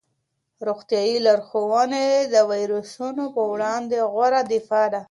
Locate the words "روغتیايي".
0.67-1.17